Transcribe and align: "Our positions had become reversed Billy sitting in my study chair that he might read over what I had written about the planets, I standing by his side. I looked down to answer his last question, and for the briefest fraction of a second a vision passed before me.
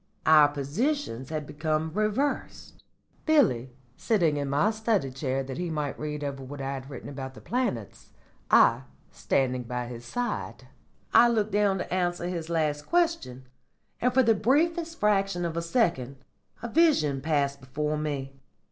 "Our 0.25 0.47
positions 0.47 1.29
had 1.29 1.45
become 1.45 1.91
reversed 1.93 2.83
Billy 3.27 3.69
sitting 3.95 4.37
in 4.37 4.49
my 4.49 4.71
study 4.71 5.11
chair 5.11 5.43
that 5.43 5.59
he 5.59 5.69
might 5.69 5.99
read 5.99 6.23
over 6.23 6.43
what 6.43 6.59
I 6.59 6.73
had 6.73 6.89
written 6.89 7.07
about 7.07 7.35
the 7.35 7.39
planets, 7.39 8.09
I 8.49 8.85
standing 9.11 9.61
by 9.61 9.85
his 9.85 10.03
side. 10.03 10.63
I 11.13 11.27
looked 11.27 11.51
down 11.51 11.77
to 11.77 11.93
answer 11.93 12.25
his 12.25 12.49
last 12.49 12.87
question, 12.87 13.45
and 14.01 14.11
for 14.11 14.23
the 14.23 14.33
briefest 14.33 14.99
fraction 14.99 15.45
of 15.45 15.55
a 15.55 15.61
second 15.61 16.15
a 16.63 16.67
vision 16.67 17.21
passed 17.21 17.59
before 17.59 17.95
me. 17.95 18.33